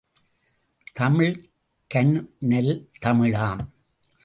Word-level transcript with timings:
தமிழ் 0.93 1.35
கன்னல் 1.87 2.89
தமிழாம். 3.05 3.61